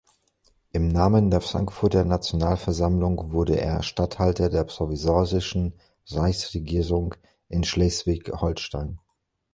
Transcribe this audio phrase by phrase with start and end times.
[0.71, 5.75] Im Namen der Frankfurter Nationalversammlung wurde er "Statthalter der provisorischen
[6.07, 7.13] Reichsregierung"
[7.49, 8.99] in Schleswig-Holstein.